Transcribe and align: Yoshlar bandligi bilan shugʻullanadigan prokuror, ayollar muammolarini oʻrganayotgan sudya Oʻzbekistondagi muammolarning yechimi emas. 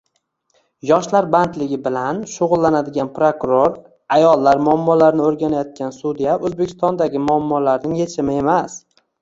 Yoshlar 0.91 1.25
bandligi 1.33 1.77
bilan 1.87 2.21
shugʻullanadigan 2.31 3.11
prokuror, 3.19 3.77
ayollar 4.17 4.63
muammolarini 4.69 5.27
oʻrganayotgan 5.29 5.95
sudya 5.99 6.39
Oʻzbekistondagi 6.51 7.23
muammolarning 7.29 7.97
yechimi 8.05 8.41
emas. 8.47 8.85